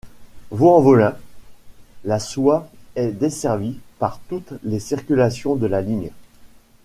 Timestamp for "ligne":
5.83-6.09